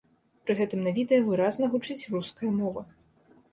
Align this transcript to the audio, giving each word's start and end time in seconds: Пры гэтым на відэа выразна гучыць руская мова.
Пры 0.45 0.55
гэтым 0.59 0.79
на 0.87 0.93
відэа 0.95 1.19
выразна 1.27 1.71
гучыць 1.75 1.99
руская 2.17 2.53
мова. 2.59 2.81